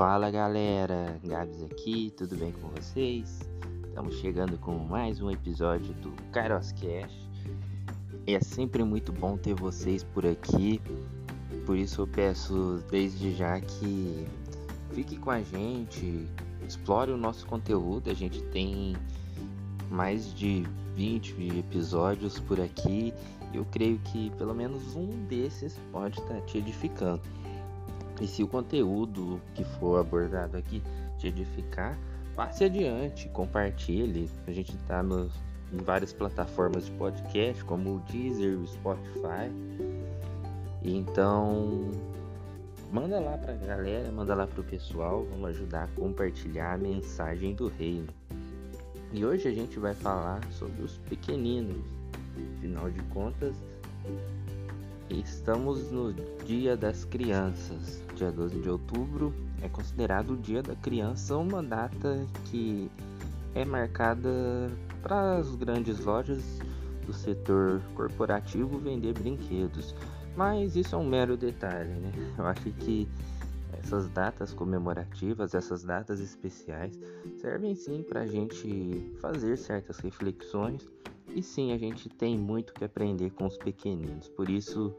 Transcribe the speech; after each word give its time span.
Fala 0.00 0.30
galera, 0.30 1.20
Gabs 1.22 1.62
aqui, 1.62 2.10
tudo 2.16 2.34
bem 2.34 2.52
com 2.52 2.68
vocês? 2.68 3.40
Estamos 3.86 4.14
chegando 4.14 4.56
com 4.56 4.72
mais 4.78 5.20
um 5.20 5.30
episódio 5.30 5.92
do 5.92 6.10
Kairos 6.32 6.72
Cash. 6.72 7.28
É 8.26 8.40
sempre 8.40 8.82
muito 8.82 9.12
bom 9.12 9.36
ter 9.36 9.52
vocês 9.52 10.02
por 10.02 10.24
aqui, 10.24 10.80
por 11.66 11.76
isso 11.76 12.00
eu 12.00 12.06
peço 12.06 12.82
desde 12.90 13.34
já 13.34 13.60
que 13.60 14.26
fique 14.94 15.18
com 15.18 15.30
a 15.30 15.42
gente, 15.42 16.26
explore 16.66 17.12
o 17.12 17.18
nosso 17.18 17.44
conteúdo. 17.44 18.08
A 18.08 18.14
gente 18.14 18.42
tem 18.44 18.96
mais 19.90 20.32
de 20.32 20.64
20 20.96 21.58
episódios 21.58 22.40
por 22.40 22.58
aqui. 22.58 23.12
Eu 23.52 23.66
creio 23.66 23.98
que 23.98 24.30
pelo 24.38 24.54
menos 24.54 24.96
um 24.96 25.26
desses 25.26 25.78
pode 25.92 26.18
estar 26.18 26.36
tá 26.36 26.40
te 26.40 26.56
edificando. 26.56 27.20
E 28.20 28.26
se 28.26 28.42
o 28.42 28.48
conteúdo 28.48 29.40
que 29.54 29.64
for 29.64 29.98
abordado 29.98 30.56
aqui 30.56 30.82
te 31.18 31.28
edificar, 31.28 31.98
passe 32.36 32.64
adiante, 32.64 33.28
compartilhe. 33.30 34.28
A 34.46 34.52
gente 34.52 34.74
está 34.76 35.02
em 35.02 35.78
várias 35.78 36.12
plataformas 36.12 36.86
de 36.86 36.92
podcast, 36.92 37.64
como 37.64 37.96
o 37.96 37.98
Deezer, 38.10 38.58
o 38.58 38.66
Spotify. 38.66 39.50
Então, 40.82 41.90
manda 42.92 43.20
lá 43.20 43.38
para 43.38 43.52
a 43.52 43.56
galera, 43.56 44.10
manda 44.10 44.34
lá 44.34 44.46
para 44.46 44.60
o 44.60 44.64
pessoal, 44.64 45.26
vamos 45.30 45.50
ajudar 45.50 45.84
a 45.84 45.88
compartilhar 46.00 46.74
a 46.74 46.78
mensagem 46.78 47.54
do 47.54 47.68
reino. 47.68 48.08
E 49.12 49.24
hoje 49.24 49.48
a 49.48 49.52
gente 49.52 49.78
vai 49.78 49.94
falar 49.94 50.40
sobre 50.52 50.82
os 50.82 50.98
pequeninos. 50.98 51.84
Afinal 52.58 52.90
de 52.90 53.02
contas, 53.04 53.56
estamos 55.08 55.90
no 55.90 56.14
Dia 56.44 56.76
das 56.76 57.04
Crianças. 57.04 58.02
Dia 58.20 58.30
12 58.30 58.60
de 58.60 58.68
outubro 58.68 59.34
é 59.62 59.68
considerado 59.70 60.34
o 60.34 60.36
Dia 60.36 60.62
da 60.62 60.76
Criança, 60.76 61.38
uma 61.38 61.62
data 61.62 62.26
que 62.44 62.90
é 63.54 63.64
marcada 63.64 64.28
para 65.02 65.38
as 65.38 65.54
grandes 65.54 66.04
lojas 66.04 66.58
do 67.06 67.14
setor 67.14 67.80
corporativo 67.94 68.78
vender 68.78 69.14
brinquedos. 69.14 69.94
Mas 70.36 70.76
isso 70.76 70.94
é 70.94 70.98
um 70.98 71.08
mero 71.08 71.34
detalhe, 71.34 71.94
né? 71.94 72.12
Eu 72.36 72.44
acho 72.44 72.70
que 72.72 73.08
essas 73.82 74.06
datas 74.10 74.52
comemorativas, 74.52 75.54
essas 75.54 75.82
datas 75.82 76.20
especiais, 76.20 77.00
servem 77.40 77.74
sim 77.74 78.02
para 78.02 78.20
a 78.20 78.26
gente 78.26 79.16
fazer 79.18 79.56
certas 79.56 79.98
reflexões 79.98 80.86
e 81.34 81.42
sim, 81.42 81.72
a 81.72 81.78
gente 81.78 82.08
tem 82.08 82.36
muito 82.36 82.74
que 82.74 82.84
aprender 82.84 83.30
com 83.30 83.46
os 83.46 83.56
pequeninos. 83.56 84.28
Por 84.28 84.50
isso, 84.50 84.94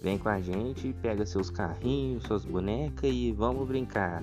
vem 0.00 0.18
com 0.18 0.28
a 0.28 0.40
gente, 0.40 0.94
pega 1.02 1.26
seus 1.26 1.50
carrinhos, 1.50 2.24
suas 2.24 2.44
bonecas 2.44 3.10
e 3.10 3.32
vamos 3.32 3.66
brincar. 3.66 4.22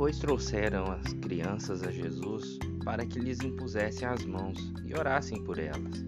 Depois 0.00 0.18
trouxeram 0.18 0.84
as 0.86 1.12
crianças 1.12 1.82
a 1.82 1.90
Jesus 1.90 2.58
para 2.82 3.04
que 3.04 3.18
lhes 3.18 3.38
impusessem 3.40 4.08
as 4.08 4.24
mãos 4.24 4.72
e 4.82 4.94
orassem 4.94 5.44
por 5.44 5.58
elas. 5.58 6.06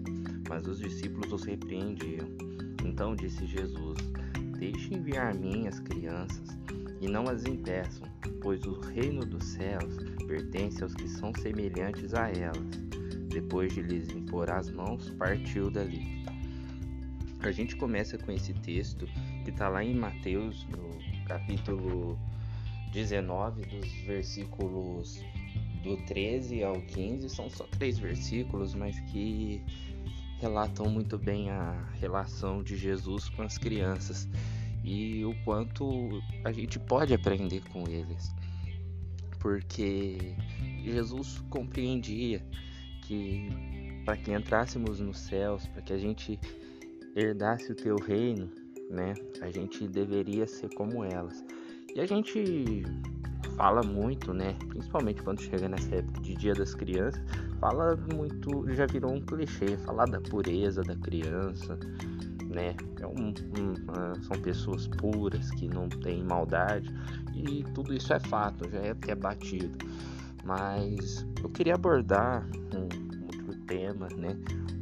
Mas 0.49 0.65
os 0.65 0.79
discípulos 0.79 1.31
os 1.31 1.43
repreendiam. 1.43 2.27
Então 2.83 3.15
disse 3.15 3.45
Jesus: 3.45 3.99
Deixem 4.57 4.99
vir 5.03 5.19
a 5.19 5.31
mim 5.31 5.67
as 5.67 5.79
crianças 5.79 6.57
e 7.01 7.07
não 7.07 7.25
as 7.29 7.45
impeçam, 7.45 8.07
pois 8.41 8.65
o 8.65 8.79
reino 8.79 9.23
dos 9.23 9.45
céus 9.45 9.95
pertence 10.25 10.81
aos 10.81 10.95
que 10.95 11.07
são 11.07 11.31
semelhantes 11.35 12.15
a 12.15 12.31
elas. 12.31 12.81
Depois 13.29 13.75
de 13.75 13.83
lhes 13.83 14.09
impor 14.09 14.49
as 14.49 14.71
mãos, 14.71 15.11
partiu 15.19 15.69
dali. 15.69 16.25
A 17.41 17.51
gente 17.51 17.75
começa 17.75 18.17
com 18.17 18.31
esse 18.31 18.55
texto 18.55 19.05
que 19.43 19.51
está 19.51 19.69
lá 19.69 19.83
em 19.83 19.93
Mateus, 19.93 20.65
no 20.65 21.27
capítulo 21.27 22.17
19, 22.93 23.65
dos 23.65 23.91
versículos 24.05 25.19
do 25.83 25.97
13 26.05 26.63
ao 26.63 26.79
15, 26.81 27.29
são 27.29 27.49
só 27.49 27.65
três 27.65 27.97
versículos, 27.97 28.73
mas 28.73 28.99
que 29.11 29.61
relatam 30.39 30.89
muito 30.89 31.17
bem 31.17 31.49
a 31.49 31.89
relação 31.99 32.61
de 32.61 32.77
Jesus 32.77 33.29
com 33.29 33.41
as 33.41 33.57
crianças 33.57 34.27
e 34.83 35.25
o 35.25 35.33
quanto 35.43 36.09
a 36.43 36.51
gente 36.51 36.79
pode 36.79 37.13
aprender 37.13 37.61
com 37.71 37.87
eles. 37.87 38.33
Porque 39.39 40.35
Jesus 40.83 41.39
compreendia 41.49 42.45
que 43.03 43.49
para 44.05 44.17
que 44.17 44.31
entrássemos 44.31 44.99
nos 44.99 45.17
céus, 45.17 45.65
para 45.67 45.81
que 45.81 45.93
a 45.93 45.97
gente 45.97 46.39
herdasse 47.15 47.71
o 47.71 47.75
teu 47.75 47.95
reino, 47.95 48.49
né, 48.89 49.13
a 49.41 49.49
gente 49.49 49.87
deveria 49.87 50.45
ser 50.45 50.73
como 50.73 51.03
elas. 51.03 51.43
E 51.95 52.01
a 52.01 52.07
gente 52.07 52.83
fala 53.55 53.83
muito, 53.83 54.33
né? 54.33 54.55
Principalmente 54.67 55.21
quando 55.21 55.41
chega 55.41 55.69
nessa 55.69 55.95
época 55.95 56.21
de 56.21 56.35
Dia 56.35 56.55
das 56.55 56.73
Crianças, 56.73 57.21
fala 57.59 57.95
muito, 58.11 58.67
já 58.73 58.87
virou 58.87 59.13
um 59.13 59.21
clichê, 59.21 59.77
falar 59.77 60.05
da 60.07 60.19
pureza 60.19 60.81
da 60.81 60.95
criança, 60.95 61.77
né? 62.49 62.75
É 62.99 63.05
um, 63.05 63.29
um, 63.29 64.23
são 64.23 64.41
pessoas 64.41 64.87
puras 64.87 65.51
que 65.51 65.67
não 65.67 65.87
têm 65.87 66.23
maldade 66.23 66.91
e 67.35 67.63
tudo 67.75 67.93
isso 67.93 68.11
é 68.11 68.19
fato, 68.19 68.67
já 68.71 68.79
é, 68.79 68.95
é 69.07 69.15
batido. 69.15 69.77
Mas 70.43 71.25
eu 71.43 71.49
queria 71.49 71.75
abordar 71.75 72.43
um 72.75 73.23
outro 73.25 73.55
tema, 73.67 74.07
né? 74.17 74.35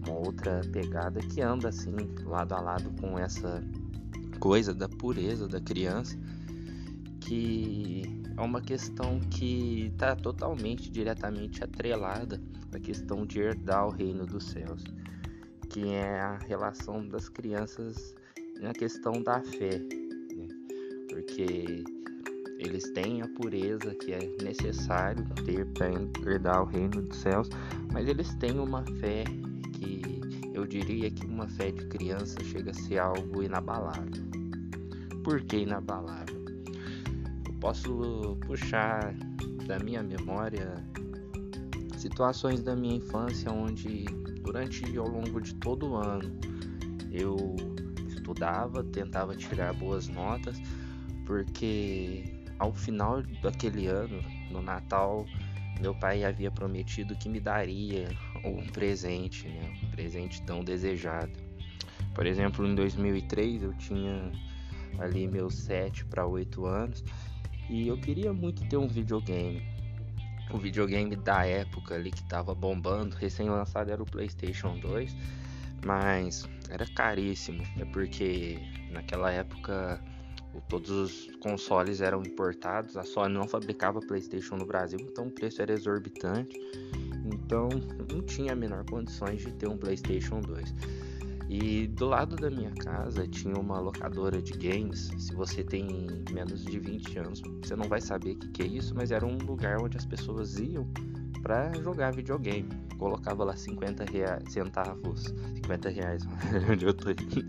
Uma 0.08 0.18
outra 0.18 0.62
pegada 0.72 1.20
que 1.20 1.42
anda 1.42 1.68
assim 1.68 1.94
lado 2.24 2.54
a 2.54 2.62
lado 2.62 2.90
com 3.02 3.20
essa 3.20 3.62
coisa 4.40 4.74
da 4.74 4.88
pureza 4.88 5.46
da 5.48 5.60
criança 5.60 6.18
que 7.32 8.02
é 8.36 8.42
uma 8.42 8.60
questão 8.60 9.22
que 9.22 9.86
está 9.86 10.18
totalmente, 10.18 10.92
diretamente 10.92 11.64
atrelada 11.64 12.42
à 12.74 12.78
questão 12.78 13.26
de 13.26 13.40
herdar 13.40 13.88
o 13.88 13.90
reino 13.90 14.26
dos 14.26 14.48
céus, 14.48 14.84
que 15.70 15.88
é 15.94 16.20
a 16.20 16.38
relação 16.40 17.08
das 17.08 17.30
crianças 17.30 18.14
na 18.60 18.74
questão 18.74 19.14
da 19.24 19.40
fé, 19.40 19.80
né? 19.80 20.48
porque 21.08 21.86
eles 22.60 22.92
têm 22.92 23.22
a 23.22 23.30
pureza 23.30 23.96
que 23.96 24.12
é 24.12 24.20
necessário 24.44 25.26
ter 25.46 25.66
para 25.68 25.90
herdar 26.30 26.64
o 26.64 26.66
reino 26.66 27.02
dos 27.02 27.16
céus, 27.16 27.48
mas 27.94 28.10
eles 28.10 28.36
têm 28.36 28.60
uma 28.60 28.84
fé 29.00 29.24
que 29.72 30.02
eu 30.54 30.68
diria 30.68 31.10
que 31.10 31.26
uma 31.26 31.48
fé 31.48 31.72
de 31.72 31.86
criança 31.88 32.44
chega 32.44 32.72
a 32.72 32.74
ser 32.74 32.98
algo 32.98 33.42
inabalável. 33.42 34.22
Por 35.24 35.42
que 35.44 35.60
inabalável? 35.60 36.31
Posso 37.62 38.38
puxar 38.48 39.14
da 39.68 39.80
minha 39.80 40.04
memória 40.04 40.84
situações 41.96 42.64
da 42.64 42.76
minha 42.76 42.96
infância 42.96 43.52
onde 43.52 44.06
durante 44.42 44.98
ao 44.98 45.08
longo 45.08 45.40
de 45.40 45.54
todo 45.56 45.92
o 45.92 45.96
ano 45.96 46.38
eu 47.12 47.56
estudava, 48.08 48.84
tentava 48.84 49.36
tirar 49.36 49.74
boas 49.74 50.08
notas, 50.08 50.60
porque 51.26 52.24
ao 52.58 52.74
final 52.74 53.22
daquele 53.42 53.86
ano, 53.86 54.22
no 54.50 54.62
Natal, 54.62 55.26
meu 55.80 55.94
pai 55.94 56.24
havia 56.24 56.50
prometido 56.50 57.16
que 57.16 57.30
me 57.30 57.40
daria 57.40 58.08
um 58.44 58.66
presente, 58.68 59.48
né? 59.48 59.74
um 59.84 59.92
presente 59.92 60.42
tão 60.44 60.64
desejado. 60.64 61.32
Por 62.16 62.26
exemplo, 62.26 62.66
em 62.66 62.74
2003 62.74 63.64
eu 63.64 63.74
tinha 63.74 64.32
ali 64.98 65.28
meus 65.28 65.54
7 65.56 66.06
para 66.06 66.26
8 66.26 66.66
anos 66.66 67.04
e 67.70 67.88
eu 67.88 67.98
queria 67.98 68.34
muito 68.34 68.68
ter 68.68 68.78
um 68.78 68.88
videogame. 68.88 69.62
O 70.54 70.58
videogame 70.58 71.16
da 71.16 71.46
época 71.46 71.96
ali 71.96 72.12
que 72.12 72.24
tava 72.24 72.54
bombando, 72.54 73.16
recém-lançado 73.16 73.92
era 73.92 74.02
o 74.02 74.06
PlayStation 74.06 74.78
2, 74.80 75.16
mas 75.86 76.48
era 76.70 76.86
caríssimo, 76.88 77.64
é 77.80 77.86
porque 77.86 78.60
naquela 78.92 79.32
época 79.32 80.02
todos 80.68 80.90
os 80.90 81.36
consoles 81.38 82.02
eram 82.02 82.22
importados, 82.22 82.98
a 82.98 83.04
Sony 83.04 83.34
não 83.34 83.48
fabricava 83.48 84.00
PlayStation 84.02 84.58
no 84.58 84.66
Brasil, 84.66 85.00
então 85.00 85.28
o 85.28 85.32
preço 85.32 85.62
era 85.62 85.72
exorbitante. 85.72 86.60
Então 87.34 87.70
não 88.12 88.22
tinha 88.22 88.54
a 88.54 88.56
menor 88.56 88.84
condições 88.86 89.42
de 89.42 89.52
ter 89.54 89.68
um 89.68 89.78
PlayStation 89.78 90.42
2. 90.42 90.74
E 91.52 91.86
do 91.86 92.06
lado 92.06 92.38
da 92.38 92.50
minha 92.50 92.72
casa 92.72 93.28
tinha 93.28 93.56
uma 93.56 93.78
locadora 93.78 94.42
de 94.42 94.54
games. 94.54 95.12
Se 95.18 95.36
você 95.36 95.62
tem 95.62 95.86
menos 96.32 96.64
de 96.64 96.80
20 96.80 97.20
anos, 97.20 97.42
você 97.62 97.76
não 97.76 97.90
vai 97.90 98.00
saber 98.00 98.32
o 98.32 98.36
que, 98.38 98.48
que 98.48 98.64
é 98.64 98.66
isso, 98.68 98.96
mas 98.96 99.12
era 99.12 99.26
um 99.26 99.38
lugar 99.38 99.82
onde 99.82 99.98
as 99.98 100.06
pessoas 100.06 100.58
iam 100.58 100.88
para 101.42 101.74
jogar 101.82 102.14
videogame. 102.14 102.70
colocava 102.98 103.44
lá 103.44 103.54
50 103.54 104.06
reais, 104.06 104.44
centavos, 104.48 105.26
50 105.56 105.90
reais, 105.90 106.24
onde 106.72 106.86
eu 106.86 106.94
tô 106.94 107.10
aqui, 107.10 107.44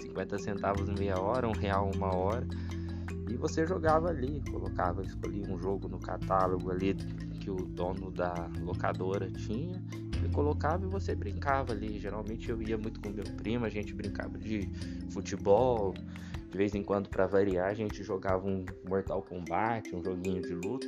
50 0.00 0.38
centavos 0.38 0.88
meia 0.88 1.20
hora, 1.20 1.46
um 1.46 1.52
real 1.52 1.90
uma 1.94 2.16
hora, 2.16 2.46
e 3.28 3.36
você 3.36 3.66
jogava 3.66 4.08
ali, 4.08 4.42
colocava, 4.50 5.02
escolhia 5.02 5.44
um 5.52 5.58
jogo 5.58 5.88
no 5.88 5.98
catálogo 5.98 6.70
ali 6.70 6.94
que 7.38 7.50
o 7.50 7.56
dono 7.56 8.10
da 8.10 8.48
locadora 8.62 9.30
tinha, 9.30 9.82
colocava 10.32 10.84
e 10.84 10.88
você 10.88 11.14
brincava 11.14 11.72
ali. 11.72 11.98
Geralmente 11.98 12.50
eu 12.50 12.60
ia 12.62 12.76
muito 12.76 13.00
com 13.00 13.10
meu 13.10 13.24
primo, 13.36 13.64
a 13.64 13.68
gente 13.68 13.94
brincava 13.94 14.38
de 14.38 14.68
futebol, 15.10 15.94
de 16.50 16.58
vez 16.58 16.74
em 16.74 16.82
quando 16.82 17.08
para 17.08 17.26
variar 17.26 17.70
a 17.70 17.74
gente 17.74 18.02
jogava 18.02 18.46
um 18.46 18.64
Mortal 18.88 19.22
Kombat, 19.22 19.94
um 19.94 20.02
joguinho 20.02 20.42
de 20.42 20.54
luta. 20.54 20.86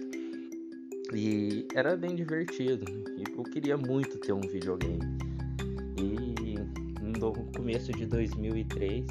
E 1.12 1.68
era 1.74 1.96
bem 1.96 2.14
divertido. 2.14 2.84
E 3.16 3.24
eu 3.36 3.44
queria 3.44 3.76
muito 3.76 4.18
ter 4.18 4.32
um 4.32 4.40
videogame. 4.40 5.00
E 5.96 6.58
no 7.18 7.32
começo 7.56 7.92
de 7.92 8.06
2003, 8.06 9.06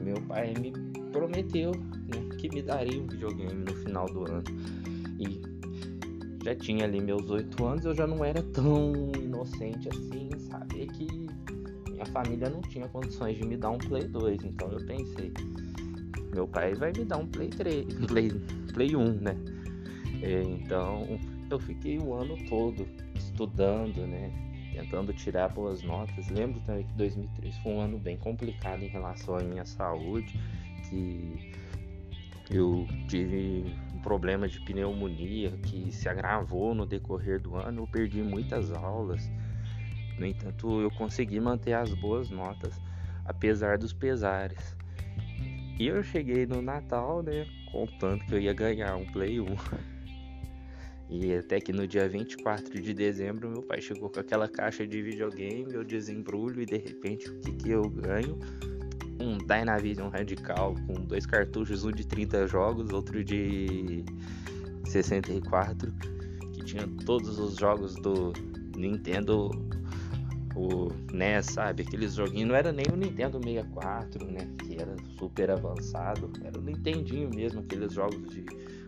meu 0.00 0.20
pai 0.28 0.54
me 0.54 0.72
prometeu 1.12 1.72
né, 1.72 2.36
que 2.38 2.48
me 2.48 2.62
daria 2.62 3.00
um 3.00 3.06
videogame 3.06 3.64
no 3.64 3.74
final 3.76 4.06
do 4.06 4.24
ano. 4.24 4.44
E 5.18 5.53
já 6.44 6.54
tinha 6.54 6.84
ali 6.84 7.00
meus 7.00 7.30
oito 7.30 7.64
anos, 7.64 7.86
eu 7.86 7.94
já 7.94 8.06
não 8.06 8.22
era 8.22 8.42
tão 8.42 8.92
inocente 9.18 9.88
assim, 9.88 10.28
saber 10.50 10.86
que 10.88 11.06
minha 11.90 12.04
família 12.06 12.50
não 12.50 12.60
tinha 12.60 12.86
condições 12.86 13.38
de 13.38 13.46
me 13.46 13.56
dar 13.56 13.70
um 13.70 13.78
Play 13.78 14.06
2. 14.06 14.44
Então 14.44 14.70
eu 14.70 14.86
pensei, 14.86 15.32
meu 16.34 16.46
pai 16.46 16.74
vai 16.74 16.92
me 16.92 17.04
dar 17.06 17.16
um 17.16 17.26
Play 17.26 17.48
3, 17.48 17.86
Play, 18.06 18.30
Play 18.74 18.94
1, 18.94 19.12
né? 19.20 19.36
É, 20.22 20.42
então 20.42 21.18
eu 21.50 21.58
fiquei 21.58 21.98
o 21.98 22.12
ano 22.12 22.36
todo 22.46 22.86
estudando, 23.14 24.06
né? 24.06 24.30
Tentando 24.74 25.14
tirar 25.14 25.48
boas 25.48 25.82
notas. 25.82 26.28
Lembro 26.28 26.60
também 26.66 26.84
que 26.84 26.92
2003 26.92 27.56
foi 27.58 27.72
um 27.72 27.80
ano 27.80 27.98
bem 27.98 28.18
complicado 28.18 28.82
em 28.82 28.88
relação 28.88 29.36
à 29.36 29.42
minha 29.42 29.64
saúde, 29.64 30.38
que 30.90 31.54
eu 32.50 32.86
tive 33.08 33.72
problema 34.04 34.46
de 34.46 34.60
pneumonia 34.60 35.50
que 35.62 35.90
se 35.90 36.06
agravou 36.08 36.74
no 36.74 36.84
decorrer 36.84 37.40
do 37.40 37.56
ano. 37.56 37.82
Eu 37.82 37.86
perdi 37.86 38.22
muitas 38.22 38.70
aulas. 38.70 39.30
No 40.18 40.26
entanto, 40.26 40.82
eu 40.82 40.90
consegui 40.90 41.40
manter 41.40 41.72
as 41.72 41.92
boas 41.94 42.28
notas, 42.28 42.78
apesar 43.24 43.78
dos 43.78 43.94
pesares. 43.94 44.76
E 45.78 45.88
eu 45.88 46.04
cheguei 46.04 46.46
no 46.46 46.60
Natal, 46.60 47.22
né, 47.22 47.46
contando 47.72 48.24
que 48.26 48.34
eu 48.34 48.38
ia 48.38 48.52
ganhar 48.52 48.94
um 48.94 49.06
Play 49.06 49.40
1. 49.40 49.46
E 51.10 51.34
até 51.34 51.60
que 51.60 51.72
no 51.72 51.86
dia 51.86 52.08
24 52.08 52.80
de 52.80 52.94
dezembro, 52.94 53.50
meu 53.50 53.62
pai 53.62 53.80
chegou 53.80 54.08
com 54.08 54.20
aquela 54.20 54.48
caixa 54.48 54.86
de 54.86 55.02
videogame, 55.02 55.72
eu 55.72 55.84
desembrulho 55.84 56.62
e 56.62 56.66
de 56.66 56.76
repente 56.76 57.28
o 57.28 57.40
que, 57.40 57.52
que 57.52 57.70
eu 57.70 57.88
ganho? 57.88 58.38
Um 59.20 59.38
Dynavision 59.38 60.08
Radical 60.08 60.74
com 60.86 60.94
dois 60.94 61.24
cartuchos, 61.26 61.84
um 61.84 61.90
de 61.90 62.06
30 62.06 62.46
jogos, 62.46 62.90
outro 62.90 63.22
de 63.24 64.04
64, 64.84 65.92
que 66.52 66.64
tinha 66.64 66.86
todos 67.06 67.38
os 67.38 67.56
jogos 67.56 67.94
do 67.94 68.32
Nintendo 68.76 69.50
o 70.56 70.88
NES, 71.12 71.46
sabe? 71.46 71.82
Aqueles 71.82 72.14
joguinhos, 72.14 72.48
não 72.48 72.54
era 72.54 72.72
nem 72.72 72.86
o 72.92 72.96
Nintendo 72.96 73.38
64, 73.42 74.24
né? 74.30 74.48
Que 74.58 74.80
era 74.80 74.94
super 75.18 75.50
avançado, 75.50 76.30
era 76.42 76.58
o 76.58 76.62
Nintendinho 76.62 77.28
mesmo, 77.34 77.60
aqueles 77.60 77.92
jogos 77.92 78.30
de 78.30 78.44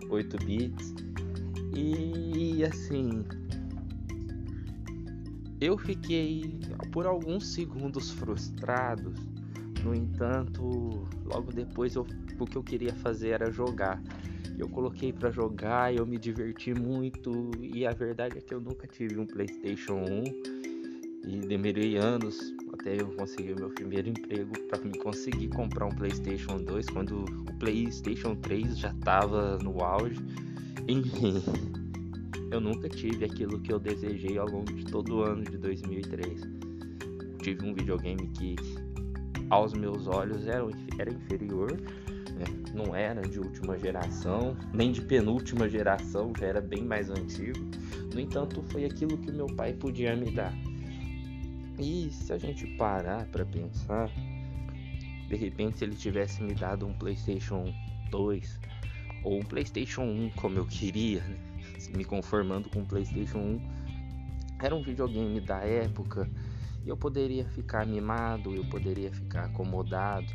8 0.08 0.37
bits. 0.44 0.94
E 1.75 2.64
assim, 2.64 3.25
eu 5.61 5.76
fiquei 5.76 6.61
por 6.93 7.06
alguns 7.06 7.49
segundos 7.49 8.11
frustrados. 8.11 9.19
No 9.87 9.94
entanto, 9.94 11.06
logo 11.25 11.53
depois 11.53 11.94
eu, 11.94 12.05
o 12.41 12.44
que 12.44 12.56
eu 12.56 12.62
queria 12.65 12.93
fazer 12.97 13.29
era 13.29 13.53
jogar. 13.53 14.03
Eu 14.59 14.69
coloquei 14.69 15.12
para 15.12 15.31
jogar, 15.31 15.94
eu 15.94 16.05
me 16.05 16.19
diverti 16.19 16.75
muito 16.75 17.53
e 17.61 17.87
a 17.87 17.93
verdade 17.93 18.37
é 18.37 18.41
que 18.41 18.53
eu 18.53 18.61
nunca 18.61 18.88
tive 18.88 19.17
um 19.17 19.25
PlayStation 19.25 19.94
1 19.94 21.29
e 21.29 21.38
demorei 21.38 21.97
anos 21.99 22.37
até 22.73 23.00
eu 23.00 23.15
conseguir 23.15 23.55
meu 23.55 23.71
primeiro 23.71 24.09
emprego 24.09 24.59
para 24.69 24.83
me 24.83 24.99
conseguir 24.99 25.47
comprar 25.50 25.87
um 25.87 25.94
PlayStation 25.94 26.56
2 26.56 26.87
quando 26.87 27.25
o 27.25 27.59
PlayStation 27.61 28.35
3 28.35 28.77
já 28.79 28.91
estava 28.91 29.56
no 29.59 29.85
auge. 29.85 30.21
Enfim, 30.89 31.41
eu 32.50 32.61
nunca 32.61 32.89
tive 32.89 33.25
aquilo 33.25 33.61
que 33.61 33.73
eu 33.73 33.79
desejei 33.79 34.37
ao 34.37 34.49
longo 34.49 34.73
de 34.73 34.85
todo 34.85 35.19
o 35.19 35.23
ano 35.23 35.44
de 35.44 35.56
2003. 35.56 36.41
Tive 37.41 37.65
um 37.65 37.73
videogame 37.73 38.27
que 38.31 38.56
aos 39.50 39.72
meus 39.72 40.06
olhos 40.06 40.46
era, 40.46 40.64
era 40.98 41.12
inferior, 41.12 41.72
né? 41.72 42.44
não 42.75 42.94
era 42.94 43.22
de 43.22 43.38
última 43.38 43.78
geração, 43.78 44.56
nem 44.72 44.93
de 44.93 45.00
penúltima 45.02 45.69
geração, 45.69 46.32
já 46.38 46.46
era 46.46 46.60
bem 46.60 46.82
mais 46.82 47.10
antigo. 47.10 47.58
No 48.12 48.20
entanto, 48.20 48.62
foi 48.70 48.84
aquilo 48.84 49.19
que 49.19 49.31
meu 49.31 49.46
pai 49.46 49.72
podia 49.72 50.16
me 50.16 50.31
dar 50.31 50.52
e 51.78 52.10
se 52.10 52.32
a 52.32 52.38
gente 52.38 52.66
parar 52.76 53.26
para 53.26 53.44
pensar, 53.44 54.10
de 55.28 55.37
repente 55.37 55.78
se 55.78 55.84
ele 55.84 55.94
tivesse 55.94 56.43
me 56.43 56.54
dado 56.54 56.87
um 56.87 56.94
PlayStation 56.94 57.72
2 58.10 58.60
ou 59.22 59.40
um 59.40 59.44
PlayStation 59.44 60.02
1 60.02 60.31
como 60.37 60.58
eu 60.58 60.66
queria, 60.66 61.22
né? 61.22 61.37
me 61.94 62.04
conformando 62.04 62.70
com 62.70 62.81
o 62.81 62.87
PlayStation 62.87 63.38
1, 63.38 63.60
era 64.62 64.75
um 64.75 64.82
videogame 64.82 65.38
da 65.40 65.58
época 65.58 66.28
eu 66.87 66.97
poderia 66.97 67.44
ficar 67.44 67.87
mimado, 67.87 68.55
eu 68.55 68.65
poderia 68.67 69.11
ficar 69.12 69.47
acomodado, 69.47 70.27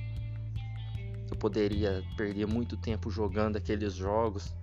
eu 1.29 1.37
poderia 1.37 2.03
perder 2.17 2.45
muito 2.45 2.75
tempo 2.75 3.09
jogando 3.09 3.55
aqueles 3.55 3.93
jogos 3.93 4.53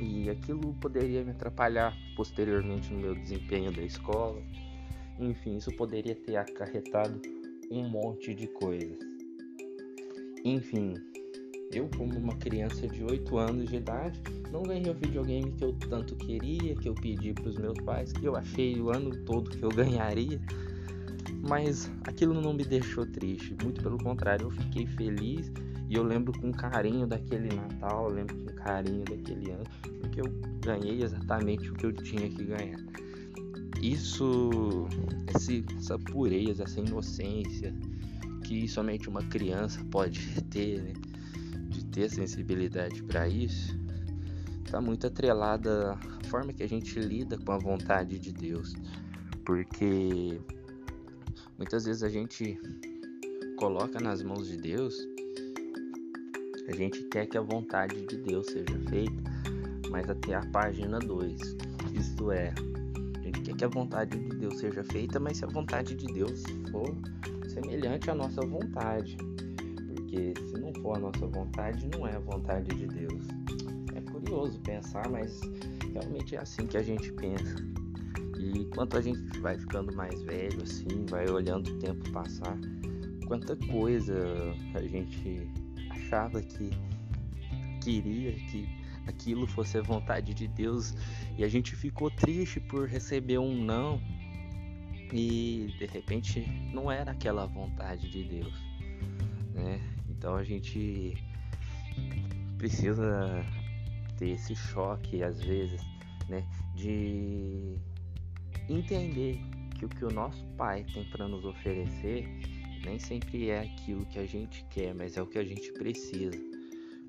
e 0.00 0.30
aquilo 0.30 0.74
poderia 0.74 1.22
me 1.22 1.32
atrapalhar 1.32 1.94
posteriormente 2.16 2.92
no 2.92 3.00
meu 3.00 3.14
desempenho 3.14 3.70
da 3.70 3.82
escola. 3.82 4.42
Enfim, 5.18 5.56
isso 5.56 5.70
poderia 5.76 6.14
ter 6.14 6.36
acarretado 6.36 7.20
um 7.70 7.88
monte 7.88 8.34
de 8.34 8.46
coisas. 8.48 8.98
Enfim, 10.44 10.94
eu, 11.70 11.88
como 11.96 12.18
uma 12.18 12.36
criança 12.36 12.86
de 12.88 13.04
8 13.04 13.38
anos 13.38 13.68
de 13.68 13.76
idade, 13.76 14.20
não 14.50 14.62
ganhei 14.62 14.90
o 14.90 14.94
videogame 14.94 15.52
que 15.52 15.64
eu 15.64 15.72
tanto 15.88 16.14
queria, 16.16 16.74
que 16.74 16.88
eu 16.88 16.94
pedi 16.94 17.32
para 17.32 17.48
os 17.48 17.56
meus 17.56 17.78
pais, 17.78 18.12
que 18.12 18.24
eu 18.24 18.36
achei 18.36 18.80
o 18.80 18.90
ano 18.90 19.10
todo 19.24 19.50
que 19.50 19.62
eu 19.62 19.70
ganharia. 19.74 20.40
Mas 21.42 21.90
aquilo 22.06 22.40
não 22.40 22.54
me 22.54 22.64
deixou 22.64 23.04
triste, 23.04 23.56
muito 23.62 23.82
pelo 23.82 23.98
contrário, 23.98 24.46
eu 24.46 24.50
fiquei 24.50 24.86
feliz 24.86 25.52
e 25.88 25.94
eu 25.94 26.02
lembro 26.02 26.32
com 26.40 26.52
carinho 26.52 27.06
daquele 27.06 27.54
Natal, 27.54 28.08
eu 28.08 28.14
lembro 28.14 28.36
com 28.36 28.54
carinho 28.54 29.04
daquele 29.04 29.50
ano, 29.50 29.64
porque 30.00 30.20
eu 30.20 30.26
ganhei 30.64 31.02
exatamente 31.02 31.68
o 31.70 31.74
que 31.74 31.84
eu 31.84 31.92
tinha 31.92 32.28
que 32.30 32.44
ganhar 32.44 32.78
isso, 33.82 34.86
esse, 35.34 35.64
essa 35.76 35.98
pureza, 35.98 36.62
essa 36.62 36.80
inocência 36.80 37.74
que 38.44 38.68
somente 38.68 39.08
uma 39.08 39.22
criança 39.22 39.84
pode 39.90 40.40
ter, 40.44 40.80
né? 40.80 40.92
de 41.68 41.84
ter 41.86 42.08
sensibilidade 42.08 43.02
para 43.02 43.28
isso, 43.28 43.76
está 44.64 44.80
muito 44.80 45.06
atrelada 45.06 45.94
à 45.94 46.28
forma 46.28 46.52
que 46.52 46.62
a 46.62 46.68
gente 46.68 46.98
lida 47.00 47.36
com 47.38 47.50
a 47.50 47.58
vontade 47.58 48.18
de 48.18 48.32
Deus, 48.32 48.74
porque 49.44 50.40
muitas 51.62 51.84
vezes 51.84 52.02
a 52.02 52.08
gente 52.08 52.58
coloca 53.56 54.00
nas 54.00 54.20
mãos 54.20 54.48
de 54.48 54.56
Deus, 54.56 54.96
a 56.66 56.74
gente 56.74 57.04
quer 57.04 57.24
que 57.26 57.38
a 57.38 57.40
vontade 57.40 58.04
de 58.04 58.16
Deus 58.16 58.46
seja 58.46 58.76
feita, 58.90 59.22
mas 59.88 60.10
até 60.10 60.34
a 60.34 60.44
página 60.46 60.98
2, 60.98 61.38
isto 61.94 62.32
é, 62.32 62.52
quer 63.44 63.54
que 63.54 63.64
a 63.64 63.68
vontade 63.68 64.18
de 64.18 64.36
Deus 64.38 64.58
seja 64.58 64.82
feita, 64.82 65.20
mas 65.20 65.36
se 65.36 65.44
a 65.44 65.48
vontade 65.48 65.94
de 65.94 66.12
Deus 66.12 66.42
for 66.72 66.96
semelhante 67.48 68.10
à 68.10 68.14
nossa 68.16 68.44
vontade, 68.44 69.16
porque 69.94 70.34
se 70.44 70.58
não 70.58 70.74
for 70.82 70.96
a 70.96 70.98
nossa 70.98 71.26
vontade, 71.28 71.88
não 71.96 72.08
é 72.08 72.16
a 72.16 72.18
vontade 72.18 72.74
de 72.74 72.88
Deus. 72.88 73.24
É 73.94 74.00
curioso 74.10 74.58
pensar, 74.62 75.08
mas 75.08 75.40
realmente 75.92 76.34
é 76.34 76.40
assim 76.40 76.66
que 76.66 76.76
a 76.76 76.82
gente 76.82 77.12
pensa. 77.12 77.71
E 78.54 78.96
a 78.96 79.00
gente 79.00 79.40
vai 79.40 79.58
ficando 79.58 79.94
mais 79.94 80.22
velho, 80.22 80.62
assim, 80.62 81.06
vai 81.08 81.28
olhando 81.28 81.70
o 81.70 81.78
tempo 81.78 82.10
passar, 82.10 82.58
quanta 83.26 83.56
coisa 83.56 84.14
a 84.74 84.82
gente 84.82 85.48
achava 85.90 86.42
que 86.42 86.70
queria, 87.82 88.32
que 88.32 88.68
aquilo 89.06 89.46
fosse 89.46 89.78
a 89.78 89.82
vontade 89.82 90.34
de 90.34 90.46
Deus 90.46 90.94
e 91.36 91.44
a 91.44 91.48
gente 91.48 91.74
ficou 91.74 92.10
triste 92.10 92.60
por 92.60 92.86
receber 92.86 93.38
um 93.38 93.54
não 93.64 94.00
e 95.12 95.74
de 95.78 95.86
repente 95.86 96.46
não 96.72 96.90
era 96.90 97.12
aquela 97.12 97.46
vontade 97.46 98.10
de 98.10 98.22
Deus, 98.24 98.54
né? 99.54 99.80
Então 100.08 100.36
a 100.36 100.44
gente 100.44 101.14
precisa 102.58 103.44
ter 104.16 104.30
esse 104.30 104.54
choque 104.54 105.22
às 105.22 105.42
vezes, 105.42 105.80
né, 106.28 106.46
de 106.74 107.76
entender 108.74 109.40
que 109.78 109.84
o 109.84 109.88
que 109.88 110.04
o 110.04 110.10
nosso 110.10 110.44
pai 110.56 110.84
tem 110.92 111.04
para 111.10 111.26
nos 111.26 111.44
oferecer 111.44 112.28
nem 112.84 112.98
sempre 112.98 113.50
é 113.50 113.60
aquilo 113.60 114.04
que 114.06 114.18
a 114.18 114.26
gente 114.26 114.64
quer, 114.70 114.94
mas 114.94 115.16
é 115.16 115.22
o 115.22 115.26
que 115.26 115.38
a 115.38 115.44
gente 115.44 115.72
precisa. 115.72 116.38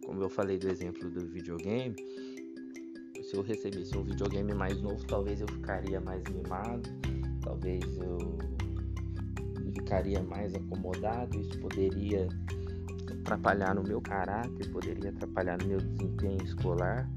Como 0.05 0.21
eu 0.21 0.29
falei 0.29 0.57
do 0.57 0.69
exemplo 0.69 1.09
do 1.09 1.27
videogame, 1.27 1.95
se 3.21 3.35
eu 3.35 3.41
recebesse 3.41 3.97
um 3.97 4.03
videogame 4.03 4.53
mais 4.53 4.81
novo, 4.81 5.03
talvez 5.07 5.41
eu 5.41 5.47
ficaria 5.47 5.99
mais 5.99 6.21
mimado, 6.29 6.89
talvez 7.41 7.83
eu 7.97 8.37
ficaria 9.73 10.21
mais 10.21 10.53
acomodado, 10.53 11.39
isso 11.39 11.57
poderia 11.59 12.27
atrapalhar 13.11 13.73
no 13.73 13.83
meu 13.83 14.01
caráter, 14.01 14.69
poderia 14.71 15.09
atrapalhar 15.09 15.57
no 15.61 15.67
meu 15.67 15.77
desempenho 15.77 16.43
escolar. 16.43 17.09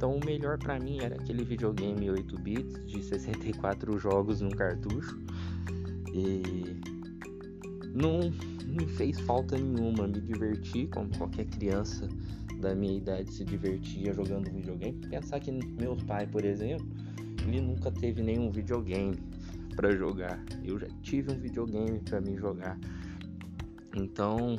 Então 0.00 0.16
o 0.16 0.24
melhor 0.24 0.56
para 0.56 0.80
mim 0.80 0.98
era 1.02 1.14
aquele 1.14 1.44
videogame 1.44 2.10
8 2.10 2.40
bits 2.40 2.86
de 2.86 3.02
64 3.02 3.98
jogos 3.98 4.40
num 4.40 4.48
cartucho. 4.48 5.20
E 6.14 6.42
não 7.92 8.20
me 8.64 8.86
fez 8.96 9.20
falta 9.20 9.58
nenhuma, 9.58 10.08
me 10.08 10.18
diverti 10.18 10.86
como 10.86 11.14
qualquer 11.18 11.44
criança 11.48 12.08
da 12.62 12.74
minha 12.74 12.96
idade 12.96 13.30
se 13.30 13.44
divertia 13.44 14.14
jogando 14.14 14.50
videogame. 14.50 14.98
Pensar 15.06 15.38
que 15.38 15.52
meu 15.52 15.94
pai, 16.06 16.26
por 16.26 16.46
exemplo, 16.46 16.88
ele 17.46 17.60
nunca 17.60 17.92
teve 17.92 18.22
nenhum 18.22 18.50
videogame 18.50 19.18
para 19.76 19.94
jogar. 19.94 20.42
Eu 20.64 20.78
já 20.78 20.88
tive 21.02 21.30
um 21.30 21.38
videogame 21.38 22.00
para 22.00 22.22
me 22.22 22.38
jogar. 22.38 22.80
Então, 23.94 24.58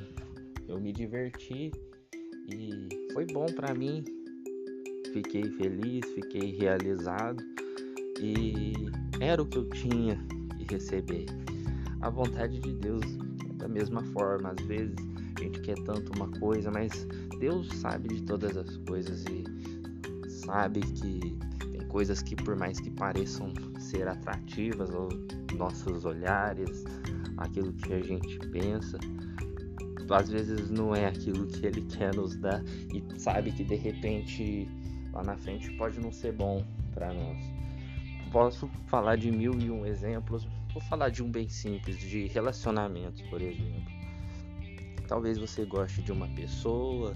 eu 0.68 0.80
me 0.80 0.94
diverti 0.94 1.72
e 2.48 2.90
foi 3.12 3.26
bom 3.26 3.48
para 3.48 3.74
mim. 3.74 4.21
Fiquei 5.14 5.44
feliz, 5.52 6.06
fiquei 6.14 6.52
realizado 6.58 7.44
e 8.20 8.74
era 9.20 9.42
o 9.42 9.46
que 9.46 9.58
eu 9.58 9.70
tinha 9.70 10.18
que 10.58 10.74
receber. 10.74 11.26
A 12.02 12.10
vontade 12.10 12.60
de 12.60 12.74
Deus 12.74 13.04
é 13.50 13.54
da 13.54 13.68
mesma 13.68 14.04
forma, 14.06 14.54
às 14.58 14.66
vezes 14.66 14.96
a 15.38 15.44
gente 15.44 15.60
quer 15.62 15.76
tanto 15.84 16.12
uma 16.16 16.28
coisa, 16.40 16.72
mas 16.72 17.08
Deus 17.40 17.68
sabe 17.80 18.08
de 18.16 18.24
todas 18.24 18.56
as 18.56 18.78
coisas 18.78 19.26
e 19.26 19.44
sabe 20.30 20.80
que 20.80 21.38
tem 21.72 21.88
coisas 21.88 22.22
que 22.22 22.36
por 22.36 22.56
mais 22.56 22.80
que 22.80 22.90
pareçam 22.92 23.54
ser 23.80 24.08
atrativas 24.08 24.94
aos 24.94 25.14
nossos 25.58 26.06
olhares, 26.06 26.84
aquilo 27.38 27.74
que 27.74 27.94
a 27.94 28.02
gente 28.02 28.40
pensa, 28.50 28.98
às 30.10 30.30
vezes 30.30 30.70
não 30.70 30.96
é 30.96 31.08
aquilo 31.08 31.48
que 31.48 31.66
ele 31.66 31.82
quer 31.82 32.16
nos 32.16 32.36
dar 32.36 32.64
e 32.94 33.04
sabe 33.20 33.52
que 33.52 33.64
de 33.64 33.76
repente 33.76 34.68
lá 35.14 35.24
na 35.24 35.38
frente 35.38 35.72
pode 35.74 36.00
não 36.00 36.12
ser 36.12 36.34
bom 36.34 36.66
para 36.94 37.14
nós. 37.14 37.38
Posso 38.32 38.68
falar 38.88 39.18
de 39.18 39.32
mil 39.32 39.60
e 39.60 39.70
um 39.70 39.86
exemplos, 39.86 40.48
vou 40.74 40.82
falar 40.84 41.10
de 41.10 41.22
um 41.22 41.30
bem 41.30 41.50
simples, 41.50 42.00
de 42.00 42.28
relacionamentos, 42.28 43.22
por 43.24 43.42
exemplo. 43.42 43.92
Talvez 45.08 45.38
você 45.38 45.66
goste 45.66 46.02
de 46.02 46.12
uma 46.12 46.28
pessoa, 46.30 47.16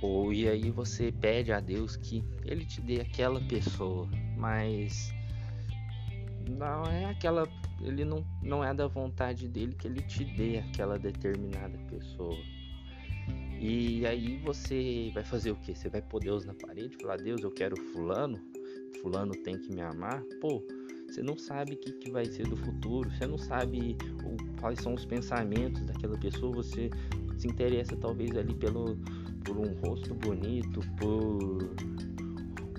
ou 0.00 0.32
e 0.32 0.48
aí 0.48 0.70
você 0.70 1.10
pede 1.10 1.52
a 1.52 1.58
Deus 1.58 1.96
que 1.96 2.24
ele 2.44 2.64
te 2.64 2.80
dê 2.80 3.00
aquela 3.00 3.40
pessoa, 3.40 4.08
mas 4.36 5.12
não 6.48 6.84
é 6.84 7.06
aquela 7.06 7.48
ele 7.80 8.04
não, 8.04 8.24
não 8.42 8.64
é 8.64 8.72
da 8.72 8.86
vontade 8.86 9.48
dele 9.48 9.74
que 9.74 9.86
ele 9.86 10.00
te 10.00 10.24
dê 10.24 10.58
aquela 10.58 10.98
determinada 10.98 11.76
pessoa. 11.90 12.36
E 13.58 14.06
aí 14.06 14.36
você 14.38 15.10
vai 15.14 15.24
fazer 15.24 15.50
o 15.50 15.56
que? 15.56 15.74
Você 15.74 15.88
vai 15.88 16.02
pôr 16.02 16.20
Deus 16.20 16.44
na 16.44 16.54
parede, 16.54 16.96
falar, 16.96 17.16
Deus, 17.16 17.42
eu 17.42 17.50
quero 17.50 17.76
fulano, 17.92 18.38
fulano 19.00 19.32
tem 19.32 19.58
que 19.58 19.72
me 19.72 19.80
amar. 19.80 20.22
Pô, 20.40 20.62
você 21.08 21.22
não 21.22 21.38
sabe 21.38 21.74
o 21.74 21.76
que, 21.78 21.92
que 21.92 22.10
vai 22.10 22.26
ser 22.26 22.46
do 22.46 22.56
futuro, 22.56 23.10
você 23.10 23.26
não 23.26 23.38
sabe 23.38 23.96
o, 24.24 24.60
quais 24.60 24.80
são 24.80 24.94
os 24.94 25.04
pensamentos 25.04 25.82
daquela 25.82 26.18
pessoa, 26.18 26.52
você 26.52 26.90
se 27.38 27.46
interessa 27.46 27.96
talvez 27.96 28.36
ali 28.36 28.54
pelo, 28.54 28.96
por 29.44 29.56
um 29.56 29.72
rosto 29.80 30.14
bonito, 30.14 30.80
por 30.98 31.74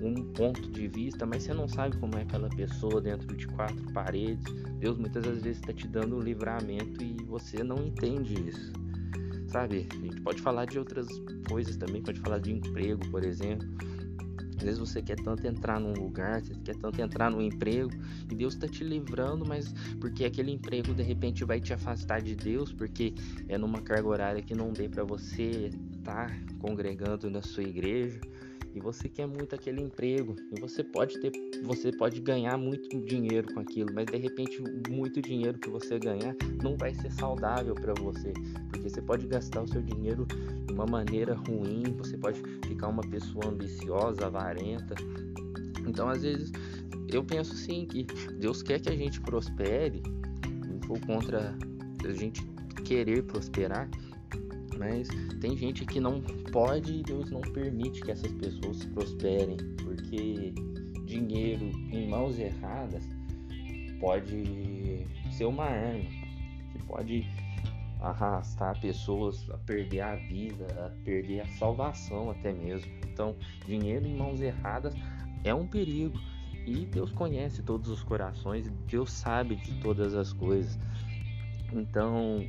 um 0.01 0.31
ponto 0.33 0.69
de 0.69 0.87
vista, 0.87 1.25
mas 1.25 1.43
você 1.43 1.53
não 1.53 1.67
sabe 1.67 1.97
como 1.97 2.17
é 2.17 2.21
aquela 2.21 2.49
pessoa 2.49 3.01
dentro 3.01 3.35
de 3.35 3.47
quatro 3.47 3.83
paredes. 3.93 4.45
Deus 4.79 4.97
muitas 4.97 5.25
vezes 5.25 5.57
está 5.57 5.73
te 5.73 5.87
dando 5.87 6.17
um 6.17 6.19
livramento 6.19 7.03
e 7.03 7.15
você 7.25 7.63
não 7.63 7.77
entende 7.77 8.35
isso. 8.47 8.86
Sabe? 9.47 9.87
A 9.91 10.05
gente 10.05 10.21
pode 10.21 10.41
falar 10.41 10.65
de 10.65 10.77
outras 10.77 11.07
coisas 11.47 11.77
também, 11.77 12.01
pode 12.01 12.19
falar 12.19 12.39
de 12.39 12.51
emprego, 12.51 13.09
por 13.09 13.23
exemplo. 13.23 13.67
Às 14.57 14.63
vezes 14.63 14.79
você 14.79 15.01
quer 15.03 15.17
tanto 15.17 15.45
entrar 15.45 15.79
num 15.79 15.93
lugar, 15.93 16.41
você 16.41 16.53
quer 16.55 16.75
tanto 16.75 16.99
entrar 16.99 17.29
num 17.29 17.41
emprego 17.41 17.91
e 18.29 18.35
Deus 18.35 18.55
está 18.55 18.67
te 18.67 18.83
livrando, 18.83 19.45
mas 19.45 19.71
porque 19.99 20.25
aquele 20.25 20.51
emprego 20.51 20.95
de 20.95 21.03
repente 21.03 21.45
vai 21.45 21.61
te 21.61 21.73
afastar 21.73 22.21
de 22.21 22.35
Deus, 22.35 22.73
porque 22.73 23.13
é 23.47 23.57
numa 23.57 23.81
carga 23.81 24.07
horária 24.07 24.41
que 24.41 24.55
não 24.55 24.73
dê 24.73 24.89
para 24.89 25.03
você 25.03 25.69
estar 25.95 26.29
tá 26.29 26.35
congregando 26.59 27.29
na 27.29 27.41
sua 27.43 27.63
igreja 27.63 28.19
e 28.77 28.79
você 28.79 29.09
quer 29.09 29.27
muito 29.27 29.55
aquele 29.55 29.81
emprego 29.81 30.35
e 30.51 30.59
você 30.59 30.83
pode 30.83 31.19
ter, 31.19 31.31
você 31.63 31.91
pode 31.91 32.21
ganhar 32.21 32.57
muito 32.57 32.87
dinheiro 33.01 33.51
com 33.51 33.59
aquilo, 33.59 33.89
mas 33.91 34.05
de 34.05 34.17
repente 34.17 34.61
muito 34.87 35.19
dinheiro 35.19 35.57
que 35.57 35.67
você 35.67 35.97
ganhar 35.97 36.35
não 36.61 36.77
vai 36.77 36.93
ser 36.93 37.11
saudável 37.11 37.73
para 37.73 37.93
você, 37.95 38.31
porque 38.69 38.87
você 38.87 39.01
pode 39.01 39.25
gastar 39.25 39.63
o 39.63 39.67
seu 39.67 39.81
dinheiro 39.81 40.27
de 40.67 40.73
uma 40.73 40.85
maneira 40.85 41.33
ruim, 41.33 41.83
você 41.97 42.15
pode 42.17 42.39
ficar 42.67 42.87
uma 42.87 43.01
pessoa 43.01 43.47
ambiciosa, 43.47 44.27
avarenta. 44.27 44.93
Então, 45.87 46.07
às 46.07 46.21
vezes, 46.21 46.51
eu 47.11 47.23
penso 47.23 47.55
sim 47.55 47.87
que 47.87 48.03
Deus 48.39 48.61
quer 48.61 48.79
que 48.79 48.89
a 48.89 48.95
gente 48.95 49.19
prospere, 49.21 50.03
não 50.67 50.79
vou 50.87 50.99
contra 50.99 51.57
a 52.05 52.13
gente 52.13 52.45
querer 52.85 53.23
prosperar, 53.23 53.89
mas 54.77 55.07
tem 55.39 55.55
gente 55.57 55.85
que 55.85 55.99
não 55.99 56.21
pode 56.51 56.99
e 56.99 57.03
Deus 57.03 57.29
não 57.29 57.41
permite 57.41 58.01
que 58.01 58.11
essas 58.11 58.31
pessoas 58.33 58.83
prosperem, 58.85 59.57
porque 59.83 60.53
dinheiro 61.05 61.65
em 61.91 62.07
mãos 62.09 62.37
erradas 62.37 63.03
pode 63.99 65.05
ser 65.31 65.45
uma 65.45 65.65
arma 65.65 66.05
que 66.71 66.83
pode 66.85 67.27
arrastar 67.99 68.79
pessoas 68.79 69.49
a 69.49 69.57
perder 69.57 70.01
a 70.01 70.15
vida, 70.15 70.65
a 70.85 71.03
perder 71.03 71.41
a 71.41 71.47
salvação 71.47 72.29
até 72.29 72.53
mesmo. 72.53 72.91
Então, 73.11 73.35
dinheiro 73.65 74.05
em 74.05 74.15
mãos 74.15 74.41
erradas 74.41 74.93
é 75.43 75.53
um 75.53 75.67
perigo. 75.67 76.19
E 76.65 76.85
Deus 76.85 77.11
conhece 77.11 77.63
todos 77.63 77.89
os 77.89 78.03
corações, 78.03 78.69
Deus 78.87 79.11
sabe 79.11 79.55
de 79.55 79.73
todas 79.79 80.13
as 80.13 80.33
coisas. 80.33 80.77
Então, 81.71 82.45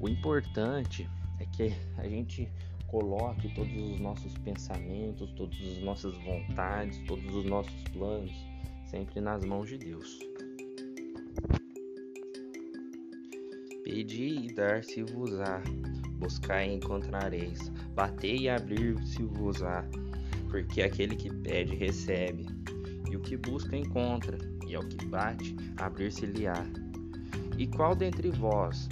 o 0.00 0.08
importante 0.08 1.08
é 1.40 1.46
que 1.46 1.72
a 1.96 2.08
gente 2.08 2.48
coloque 2.88 3.52
todos 3.54 3.72
os 3.72 4.00
nossos 4.00 4.34
pensamentos, 4.38 5.30
todas 5.32 5.58
as 5.60 5.78
nossas 5.78 6.16
vontades, 6.18 6.98
todos 7.06 7.34
os 7.34 7.44
nossos 7.44 7.82
planos 7.92 8.32
sempre 8.86 9.20
nas 9.20 9.44
mãos 9.44 9.68
de 9.68 9.78
Deus. 9.78 10.18
Pedi 13.84 14.46
e 14.46 14.54
dar-se-vos-á, 14.54 15.62
buscai 16.18 16.70
e 16.70 16.74
encontrareis, 16.74 17.70
batei 17.94 18.36
e 18.40 18.48
abrir-se-vos-á, 18.48 19.84
porque 20.50 20.82
aquele 20.82 21.16
que 21.16 21.32
pede 21.34 21.74
recebe, 21.74 22.46
e 23.10 23.16
o 23.16 23.20
que 23.20 23.36
busca 23.36 23.76
encontra, 23.76 24.38
e 24.66 24.74
ao 24.74 24.82
que 24.82 25.06
bate 25.06 25.56
abrir-se-lhe-á. 25.78 26.66
E 27.56 27.66
qual 27.66 27.94
dentre 27.94 28.30
vós 28.30 28.88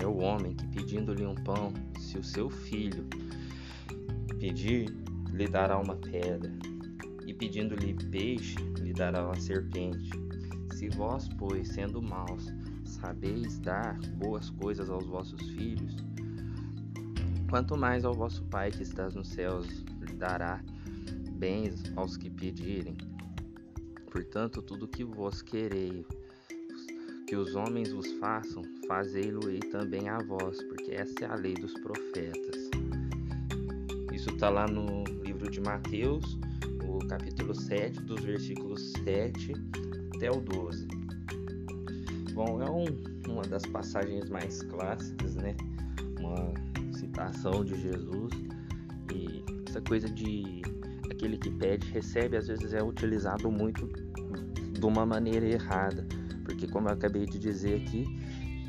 é 0.00 0.06
o 0.06 0.18
homem 0.18 0.54
que, 0.54 0.66
pedindo-lhe 0.68 1.26
um 1.26 1.34
pão, 1.34 1.72
se 1.98 2.18
o 2.18 2.24
seu 2.24 2.48
filho 2.48 3.04
pedir, 4.38 4.90
lhe 5.32 5.46
dará 5.46 5.78
uma 5.78 5.96
pedra, 5.96 6.50
e 7.26 7.34
pedindo-lhe 7.34 7.94
peixe, 7.94 8.56
lhe 8.78 8.92
dará 8.92 9.26
uma 9.26 9.38
serpente. 9.38 10.10
Se 10.74 10.88
vós, 10.88 11.28
pois, 11.38 11.68
sendo 11.68 12.02
maus, 12.02 12.46
sabeis 12.84 13.58
dar 13.58 13.98
boas 14.16 14.50
coisas 14.50 14.88
aos 14.88 15.06
vossos 15.06 15.40
filhos, 15.50 15.96
quanto 17.48 17.76
mais 17.76 18.04
ao 18.04 18.14
vosso 18.14 18.42
Pai 18.44 18.70
que 18.70 18.82
estás 18.82 19.14
nos 19.14 19.28
céus 19.28 19.66
lhe 20.00 20.14
dará 20.14 20.62
bens 21.32 21.92
aos 21.96 22.16
que 22.16 22.30
pedirem. 22.30 22.96
Portanto, 24.10 24.62
tudo 24.62 24.88
que 24.88 25.04
vós 25.04 25.42
quereis 25.42 26.06
que 27.30 27.36
os 27.36 27.54
homens 27.54 27.92
vos 27.92 28.10
façam, 28.14 28.60
fazei-lo-ei 28.88 29.60
também 29.60 30.08
a 30.08 30.18
vós, 30.18 30.60
porque 30.64 30.90
essa 30.90 31.14
é 31.22 31.26
a 31.26 31.36
lei 31.36 31.54
dos 31.54 31.72
profetas. 31.74 32.68
Isso 34.12 34.30
está 34.30 34.48
lá 34.48 34.66
no 34.66 35.04
livro 35.22 35.48
de 35.48 35.60
Mateus, 35.60 36.36
no 36.84 36.98
capítulo 37.06 37.54
7, 37.54 38.00
dos 38.00 38.24
versículos 38.24 38.94
7 39.04 39.52
até 40.16 40.28
o 40.28 40.40
12. 40.40 40.88
Bom, 42.32 42.60
é 42.60 42.68
um, 42.68 42.86
uma 43.32 43.42
das 43.42 43.64
passagens 43.64 44.28
mais 44.28 44.62
clássicas, 44.62 45.36
né? 45.36 45.54
Uma 46.18 46.52
citação 46.98 47.64
de 47.64 47.80
Jesus. 47.80 48.32
E 49.14 49.44
essa 49.68 49.80
coisa 49.82 50.08
de 50.08 50.62
aquele 51.08 51.38
que 51.38 51.52
pede, 51.52 51.88
recebe, 51.92 52.36
às 52.36 52.48
vezes 52.48 52.74
é 52.74 52.82
utilizado 52.82 53.52
muito 53.52 53.86
de 53.86 54.84
uma 54.84 55.06
maneira 55.06 55.46
errada 55.46 56.04
Porque, 56.60 56.74
como 56.74 56.88
eu 56.88 56.92
acabei 56.92 57.24
de 57.24 57.38
dizer 57.38 57.80
aqui, 57.80 58.04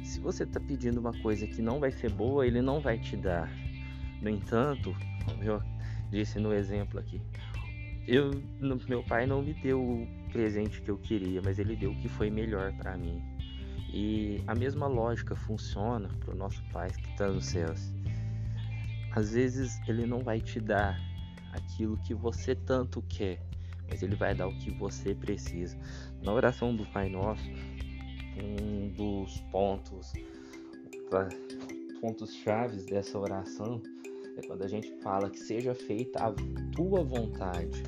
se 0.06 0.18
você 0.22 0.44
está 0.44 0.62
pedindo 0.62 0.98
uma 0.98 1.12
coisa 1.22 1.46
que 1.46 1.62
não 1.62 1.78
vai 1.78 1.92
ser 1.92 2.10
boa, 2.10 2.48
ele 2.48 2.62
não 2.62 2.80
vai 2.80 2.98
te 2.98 3.18
dar. 3.18 3.52
No 4.22 4.30
entanto, 4.30 4.96
como 5.26 5.44
eu 5.44 5.62
disse 6.10 6.40
no 6.40 6.54
exemplo 6.54 7.02
aqui, 7.02 7.22
eu, 8.08 8.32
meu 8.88 9.04
pai 9.04 9.26
não 9.26 9.42
me 9.42 9.54
deu 9.54 9.82
o 9.82 10.08
presente 10.32 10.82
que 10.82 10.90
eu 10.90 10.98
queria, 10.98 11.42
mas 11.44 11.60
ele 11.60 11.76
deu 11.76 11.92
o 11.92 11.96
que 11.98 12.08
foi 12.08 12.30
melhor 12.30 12.72
para 12.78 12.96
mim. 12.96 13.22
E 13.94 14.42
a 14.48 14.56
mesma 14.56 14.88
lógica 14.88 15.36
funciona 15.36 16.08
para 16.22 16.34
o 16.34 16.38
nosso 16.38 16.64
Pai 16.72 16.90
que 16.92 17.10
está 17.10 17.28
nos 17.28 17.46
céus. 17.46 17.92
Às 19.14 19.34
vezes 19.34 19.78
ele 19.86 20.06
não 20.06 20.20
vai 20.20 20.40
te 20.40 20.62
dar 20.62 20.98
aquilo 21.52 21.98
que 21.98 22.14
você 22.14 22.56
tanto 22.56 23.02
quer, 23.02 23.42
mas 23.92 24.02
ele 24.02 24.16
vai 24.16 24.34
dar 24.34 24.48
o 24.48 24.56
que 24.58 24.72
você 24.72 25.14
precisa. 25.14 25.78
Na 26.24 26.32
oração 26.32 26.74
do 26.74 26.86
Pai 26.88 27.10
Nosso, 27.10 27.44
um 28.42 28.88
dos 28.88 29.42
pontos 29.52 30.14
pontos 32.00 32.34
chaves 32.34 32.86
dessa 32.86 33.20
oração 33.20 33.82
é 34.38 34.48
quando 34.48 34.64
a 34.64 34.68
gente 34.68 34.90
fala 35.04 35.30
que 35.30 35.38
seja 35.38 35.76
feita 35.76 36.24
a 36.24 36.34
tua 36.74 37.04
vontade. 37.04 37.84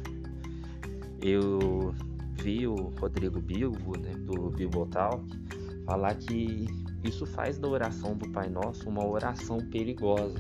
Eu 1.22 1.95
vi 2.33 2.67
o 2.67 2.75
Rodrigo 3.00 3.39
Bilbo, 3.39 3.98
né, 3.98 4.12
do 4.25 4.50
Bilbo 4.50 4.86
Talk, 4.88 5.25
falar 5.86 6.15
que 6.15 6.67
isso 7.01 7.25
faz 7.25 7.57
da 7.57 7.67
oração 7.67 8.15
do 8.15 8.29
Pai 8.29 8.50
Nosso 8.50 8.89
uma 8.89 9.07
oração 9.07 9.57
perigosa, 9.72 10.39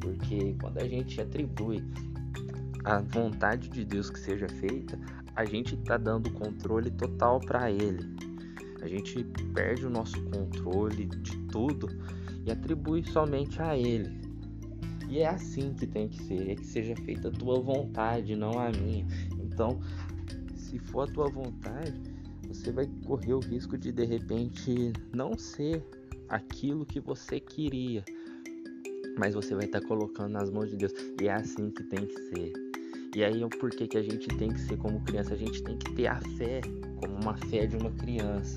porque 0.00 0.54
quando 0.60 0.78
a 0.78 0.86
gente 0.86 1.18
atribui 1.18 1.82
a 2.88 3.00
vontade 3.00 3.68
de 3.68 3.84
Deus 3.84 4.08
que 4.08 4.18
seja 4.18 4.48
feita, 4.48 4.98
a 5.36 5.44
gente 5.44 5.74
está 5.74 5.98
dando 5.98 6.30
controle 6.32 6.90
total 6.90 7.38
para 7.38 7.70
Ele. 7.70 8.16
A 8.80 8.88
gente 8.88 9.22
perde 9.52 9.84
o 9.84 9.90
nosso 9.90 10.18
controle 10.30 11.04
de 11.04 11.36
tudo 11.48 11.86
e 12.46 12.50
atribui 12.50 13.04
somente 13.04 13.60
a 13.60 13.76
Ele. 13.76 14.18
E 15.06 15.18
é 15.18 15.28
assim 15.28 15.74
que 15.74 15.86
tem 15.86 16.08
que 16.08 16.22
ser, 16.22 16.50
é 16.50 16.54
que 16.54 16.64
seja 16.64 16.96
feita 16.96 17.28
a 17.28 17.30
tua 17.30 17.60
vontade, 17.60 18.34
não 18.34 18.58
a 18.58 18.70
minha. 18.70 19.06
Então, 19.38 19.78
se 20.54 20.78
for 20.78 21.06
a 21.06 21.12
tua 21.12 21.28
vontade, 21.28 22.00
você 22.46 22.72
vai 22.72 22.88
correr 23.04 23.34
o 23.34 23.40
risco 23.40 23.76
de 23.76 23.92
de 23.92 24.06
repente 24.06 24.94
não 25.14 25.36
ser 25.36 25.84
aquilo 26.26 26.86
que 26.86 27.00
você 27.00 27.38
queria, 27.38 28.02
mas 29.18 29.34
você 29.34 29.54
vai 29.54 29.66
estar 29.66 29.82
tá 29.82 29.86
colocando 29.86 30.32
nas 30.32 30.50
mãos 30.50 30.70
de 30.70 30.76
Deus. 30.76 30.92
E 31.20 31.28
é 31.28 31.34
assim 31.34 31.70
que 31.70 31.82
tem 31.84 32.06
que 32.06 32.18
ser. 32.30 32.67
E 33.14 33.24
aí 33.24 33.42
é 33.42 33.46
o 33.46 33.48
porquê 33.48 33.86
que 33.86 33.96
a 33.96 34.02
gente 34.02 34.28
tem 34.28 34.50
que 34.50 34.60
ser 34.60 34.76
como 34.76 35.00
criança, 35.00 35.34
a 35.34 35.36
gente 35.36 35.62
tem 35.62 35.76
que 35.76 35.92
ter 35.92 36.06
a 36.06 36.20
fé 36.36 36.60
como 36.96 37.14
uma 37.14 37.36
fé 37.36 37.66
de 37.66 37.76
uma 37.76 37.90
criança. 37.92 38.56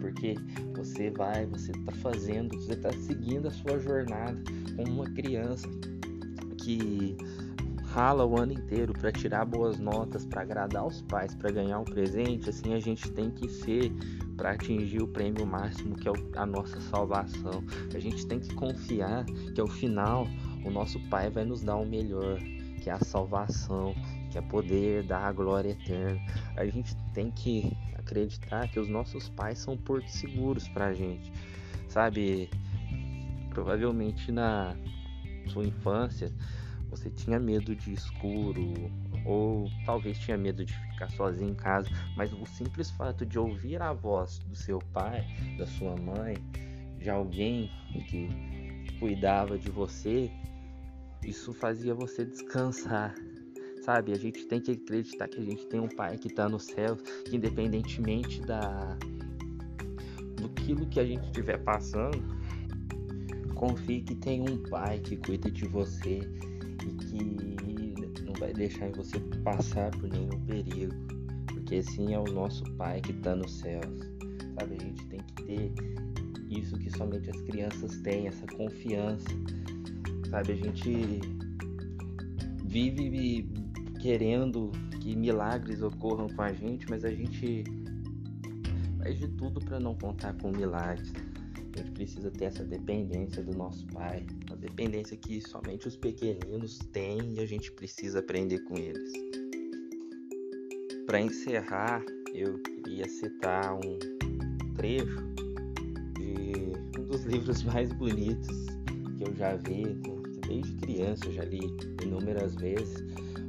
Porque 0.00 0.34
você 0.74 1.10
vai, 1.10 1.44
você 1.46 1.72
está 1.72 1.92
fazendo, 1.92 2.56
você 2.56 2.72
está 2.72 2.92
seguindo 2.92 3.48
a 3.48 3.50
sua 3.50 3.78
jornada 3.78 4.40
como 4.76 5.02
uma 5.02 5.10
criança 5.10 5.68
que 6.58 7.16
rala 7.90 8.24
o 8.24 8.38
ano 8.38 8.52
inteiro 8.52 8.92
para 8.92 9.10
tirar 9.10 9.44
boas 9.44 9.78
notas, 9.78 10.24
para 10.24 10.42
agradar 10.42 10.86
os 10.86 11.02
pais, 11.02 11.34
para 11.34 11.50
ganhar 11.50 11.80
um 11.80 11.84
presente, 11.84 12.48
assim 12.48 12.72
a 12.72 12.80
gente 12.80 13.10
tem 13.10 13.30
que 13.30 13.48
ser 13.48 13.92
para 14.36 14.52
atingir 14.52 15.02
o 15.02 15.08
prêmio 15.08 15.44
máximo 15.44 15.96
que 15.96 16.08
é 16.08 16.12
a 16.36 16.46
nossa 16.46 16.80
salvação. 16.80 17.62
A 17.94 17.98
gente 17.98 18.26
tem 18.26 18.38
que 18.38 18.54
confiar 18.54 19.24
que 19.54 19.60
ao 19.60 19.66
final 19.66 20.26
o 20.64 20.70
nosso 20.70 21.00
pai 21.08 21.28
vai 21.30 21.44
nos 21.44 21.62
dar 21.62 21.76
o 21.76 21.86
melhor, 21.86 22.38
que 22.80 22.90
é 22.90 22.92
a 22.92 23.00
salvação, 23.00 23.94
que 24.30 24.38
é 24.38 24.42
poder 24.42 25.04
dar 25.04 25.26
a 25.26 25.32
glória 25.32 25.70
eterna. 25.70 26.20
A 26.56 26.64
gente 26.66 26.96
tem 27.12 27.30
que 27.30 27.76
acreditar 27.96 28.68
que 28.68 28.80
os 28.80 28.88
nossos 28.88 29.28
pais 29.28 29.58
são 29.58 29.76
portos 29.76 30.12
seguros 30.14 30.66
para 30.68 30.86
a 30.86 30.94
gente, 30.94 31.32
sabe? 31.88 32.50
Provavelmente 33.50 34.32
na 34.32 34.76
sua 35.48 35.64
infância 35.64 36.32
você 36.88 37.08
tinha 37.08 37.38
medo 37.38 37.74
de 37.74 37.92
escuro 37.92 38.74
ou 39.24 39.70
talvez 39.84 40.18
tinha 40.18 40.36
medo 40.36 40.64
de 40.64 40.72
ficar 40.72 41.10
sozinho 41.10 41.50
em 41.50 41.54
casa, 41.54 41.88
mas 42.16 42.32
o 42.32 42.44
simples 42.46 42.90
fato 42.90 43.24
de 43.24 43.38
ouvir 43.38 43.80
a 43.80 43.92
voz 43.92 44.38
do 44.40 44.56
seu 44.56 44.78
pai, 44.92 45.24
da 45.56 45.66
sua 45.66 45.94
mãe, 45.96 46.36
de 46.98 47.08
alguém 47.08 47.70
que 48.08 48.28
cuidava 48.98 49.56
de 49.58 49.70
você, 49.70 50.30
isso 51.24 51.52
fazia 51.52 51.94
você 51.94 52.24
descansar. 52.24 53.14
Sabe, 53.82 54.12
a 54.12 54.16
gente 54.16 54.46
tem 54.46 54.60
que 54.60 54.72
acreditar 54.72 55.26
que 55.28 55.40
a 55.40 55.44
gente 55.44 55.66
tem 55.66 55.80
um 55.80 55.88
pai 55.88 56.18
que 56.18 56.28
está 56.28 56.48
no 56.48 56.60
céu, 56.60 56.96
que 57.24 57.36
independentemente 57.36 58.40
da 58.42 58.96
do 60.36 60.86
que 60.86 61.00
a 61.00 61.04
gente 61.04 61.24
estiver 61.24 61.58
passando, 61.64 62.22
confie 63.54 64.02
que 64.02 64.14
tem 64.14 64.40
um 64.40 64.62
pai 64.70 64.98
que 65.00 65.16
cuida 65.16 65.50
de 65.50 65.66
você 65.66 66.20
e 66.86 66.92
que 66.92 67.50
não 68.30 68.32
vai 68.38 68.52
deixar 68.52 68.90
você 68.92 69.18
passar 69.42 69.90
por 69.90 70.08
nenhum 70.08 70.40
perigo, 70.46 70.94
porque 71.48 71.76
assim 71.76 72.14
é 72.14 72.18
o 72.18 72.24
nosso 72.24 72.64
Pai 72.76 73.00
que 73.00 73.10
está 73.12 73.34
nos 73.34 73.58
céus. 73.58 73.98
Sabe, 74.58 74.76
a 74.76 74.82
gente 74.82 75.06
tem 75.06 75.20
que 75.20 75.42
ter 75.42 75.72
isso 76.48 76.78
que 76.78 76.90
somente 76.90 77.30
as 77.30 77.40
crianças 77.42 77.98
têm, 77.98 78.28
essa 78.28 78.46
confiança. 78.46 79.28
Sabe, 80.30 80.52
a 80.52 80.56
gente 80.56 81.20
vive 82.64 83.48
querendo 84.00 84.70
que 85.00 85.16
milagres 85.16 85.82
ocorram 85.82 86.28
com 86.28 86.42
a 86.42 86.52
gente, 86.52 86.88
mas 86.88 87.04
a 87.04 87.10
gente 87.10 87.64
faz 88.98 89.18
de 89.18 89.26
tudo 89.26 89.58
para 89.60 89.80
não 89.80 89.96
contar 89.96 90.34
com 90.34 90.52
milagres. 90.52 91.12
A 91.74 91.78
gente 91.78 91.90
precisa 91.90 92.30
ter 92.30 92.44
essa 92.44 92.64
dependência 92.64 93.42
do 93.42 93.56
nosso 93.56 93.84
pai, 93.88 94.24
uma 94.48 94.56
dependência 94.56 95.16
que 95.16 95.40
somente 95.40 95.88
os 95.88 95.96
pequeninos 95.96 96.78
têm 96.92 97.34
e 97.34 97.40
a 97.40 97.46
gente 97.46 97.72
precisa 97.72 98.20
aprender 98.20 98.60
com 98.60 98.76
eles. 98.76 99.12
Para 101.06 101.20
encerrar, 101.20 102.04
eu 102.32 102.56
queria 102.60 103.08
citar 103.08 103.74
um 103.74 103.98
trecho 104.76 105.18
de 106.14 107.00
um 107.00 107.04
dos 107.04 107.24
livros 107.26 107.64
mais 107.64 107.92
bonitos 107.92 108.66
que 109.16 109.24
eu 109.28 109.34
já 109.34 109.56
vi, 109.56 110.00
desde 110.50 110.72
criança 110.78 111.26
eu 111.26 111.32
já 111.32 111.44
li 111.44 111.60
inúmeras 112.02 112.56
vezes, 112.56 113.04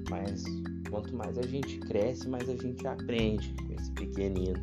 mas 0.10 0.44
quanto 0.90 1.16
mais 1.16 1.36
a 1.38 1.42
gente 1.42 1.80
cresce, 1.80 2.30
mais 2.30 2.48
a 2.48 2.56
gente 2.56 2.86
aprende. 2.86 3.54
Com 3.66 3.74
esse 3.74 3.92
pequenino 3.92 4.60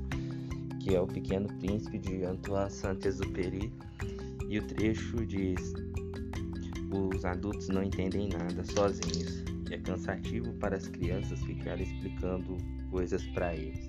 que 0.81 0.95
é 0.95 1.01
O 1.01 1.07
Pequeno 1.07 1.49
Príncipe 1.59 1.99
de 1.99 2.25
Antoine 2.25 2.71
Saint-Exupéry, 2.71 3.73
e 4.49 4.59
o 4.59 4.67
trecho 4.69 5.27
diz: 5.27 5.75
Os 6.93 7.25
adultos 7.25 7.69
não 7.69 7.83
entendem 7.83 8.29
nada 8.29 8.65
sozinhos, 8.65 9.43
e 9.69 9.75
é 9.75 9.79
cansativo 9.79 10.53
para 10.55 10.77
as 10.77 10.87
crianças 10.87 11.41
ficar 11.41 11.81
explicando 11.81 12.57
coisas 12.91 13.27
para 13.35 13.55
eles. 13.55 13.88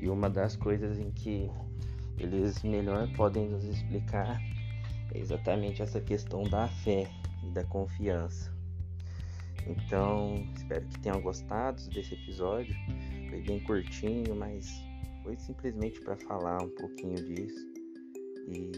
E 0.00 0.08
uma 0.08 0.30
das 0.30 0.56
coisas 0.56 0.98
em 0.98 1.10
que 1.10 1.50
eles 2.18 2.62
melhor 2.62 3.06
podem 3.14 3.48
nos 3.48 3.64
explicar 3.64 4.40
exatamente 5.14 5.82
essa 5.82 6.00
questão 6.00 6.42
da 6.44 6.68
fé 6.68 7.06
e 7.44 7.50
da 7.50 7.64
confiança. 7.64 8.50
Então, 9.66 10.42
espero 10.56 10.86
que 10.86 10.98
tenham 11.00 11.20
gostado 11.20 11.82
desse 11.90 12.14
episódio. 12.14 12.74
Foi 13.28 13.42
bem 13.42 13.60
curtinho, 13.60 14.34
mas 14.34 14.82
foi 15.22 15.36
simplesmente 15.36 16.00
para 16.00 16.16
falar 16.16 16.62
um 16.62 16.70
pouquinho 16.70 17.16
disso. 17.16 17.68
E 18.48 18.72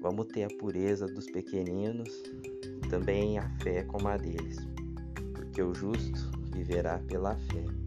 vamos 0.00 0.26
ter 0.28 0.44
a 0.44 0.56
pureza 0.58 1.06
dos 1.06 1.26
pequeninos 1.26 2.08
também 2.88 3.38
a 3.38 3.48
fé 3.58 3.82
como 3.82 4.08
a 4.08 4.16
deles, 4.16 4.56
porque 5.34 5.62
o 5.62 5.74
justo 5.74 6.30
viverá 6.52 6.98
pela 7.00 7.36
fé. 7.36 7.77